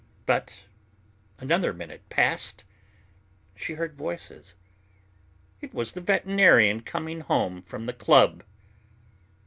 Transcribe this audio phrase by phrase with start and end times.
[0.25, 0.65] But
[1.37, 2.63] another minute passed,
[3.55, 4.55] she heard voices.
[5.61, 8.43] It was the veterinarian coming home from the club.